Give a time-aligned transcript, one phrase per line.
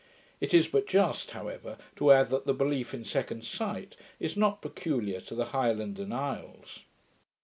[0.39, 4.59] It is but just, however, to add, that the belief in second sight is not
[4.63, 6.79] peculiar to the Highlands and Isles.